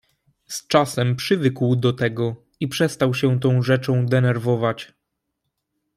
[0.47, 4.93] "Z czasem przywykł do tego i przestał się tą rzeczą denerwować."